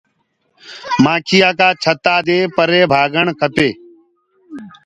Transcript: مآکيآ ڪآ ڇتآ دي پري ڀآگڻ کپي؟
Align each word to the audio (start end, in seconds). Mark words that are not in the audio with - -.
مآکيآ 1.03 1.49
ڪآ 1.59 1.69
ڇتآ 1.81 2.15
دي 2.27 2.37
پري 2.55 2.79
ڀآگڻ 2.91 3.25
کپي؟ 3.39 3.69